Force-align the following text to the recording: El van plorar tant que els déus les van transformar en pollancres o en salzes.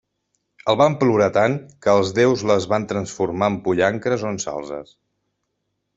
El 0.71 0.77
van 0.81 0.95
plorar 1.01 1.27
tant 1.35 1.57
que 1.85 1.93
els 2.01 2.13
déus 2.21 2.45
les 2.53 2.67
van 2.73 2.89
transformar 2.95 3.53
en 3.55 3.61
pollancres 3.69 4.25
o 4.29 4.33
en 4.33 4.45
salzes. 4.49 4.99